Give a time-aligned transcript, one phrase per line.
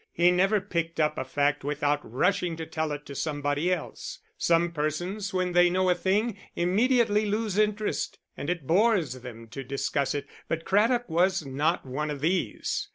[0.11, 4.17] He never picked up a fact without rushing to tell it to somebody else.
[4.35, 9.63] Some persons when they know a thing immediately lose interest and it bores them to
[9.63, 12.89] discuss it, but Craddock was not of these.